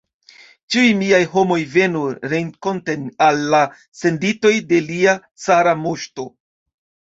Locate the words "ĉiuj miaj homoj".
0.75-1.57